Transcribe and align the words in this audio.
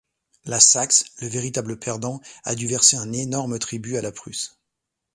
La 0.45 0.59
Saxe, 0.59 1.05
le 1.19 1.27
véritable 1.27 1.77
perdant, 1.77 2.21
a 2.43 2.55
dû 2.55 2.65
verser 2.65 2.97
un 2.97 3.13
énorme 3.13 3.59
tribut 3.59 3.97
à 3.97 4.01
la 4.01 4.11
Prusse. 4.11 4.57